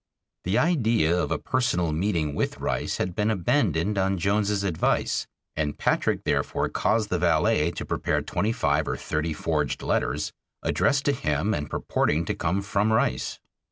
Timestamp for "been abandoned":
3.13-3.99